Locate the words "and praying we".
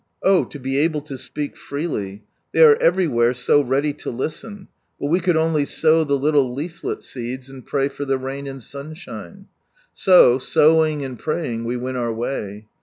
11.05-11.77